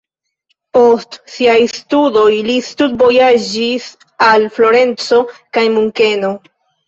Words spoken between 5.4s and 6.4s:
kaj Munkeno.